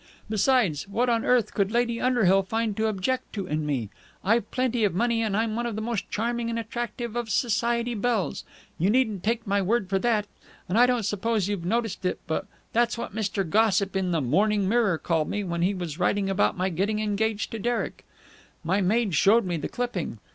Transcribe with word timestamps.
Besides, 0.31 0.87
what 0.87 1.09
on 1.09 1.23
earth 1.23 1.53
could 1.53 1.71
Lady 1.71 2.01
Underhill 2.01 2.41
find 2.41 2.75
to 2.75 2.87
object 2.87 3.31
to 3.33 3.45
in 3.45 3.67
me? 3.67 3.91
I've 4.23 4.49
plenty 4.49 4.83
of 4.83 4.95
money, 4.95 5.21
and 5.21 5.37
I'm 5.37 5.55
one 5.55 5.67
of 5.67 5.75
the 5.75 5.81
most 5.83 6.09
charming 6.09 6.49
and 6.49 6.57
attractive 6.57 7.15
of 7.15 7.29
Society 7.29 7.93
belles. 7.93 8.43
You 8.79 8.89
needn't 8.89 9.23
take 9.23 9.45
my 9.45 9.61
word 9.61 9.89
for 9.91 9.99
that, 9.99 10.25
and 10.67 10.75
I 10.75 10.87
don't 10.87 11.05
suppose 11.05 11.47
you've 11.47 11.65
noticed 11.65 12.03
it, 12.03 12.19
but 12.25 12.47
that's 12.73 12.97
what 12.97 13.13
Mr. 13.13 13.47
Gossip 13.47 13.95
in 13.95 14.09
the 14.09 14.21
Morning 14.21 14.67
Mirror 14.67 14.97
called 14.97 15.29
me 15.29 15.43
when 15.43 15.61
he 15.61 15.75
was 15.75 15.99
writing 15.99 16.31
about 16.31 16.57
my 16.57 16.69
getting 16.69 16.97
engaged 16.97 17.51
to 17.51 17.59
Derek. 17.59 18.03
My 18.63 18.81
maid 18.81 19.13
showed 19.13 19.45
me 19.45 19.55
the 19.55 19.69
clipping. 19.69 20.17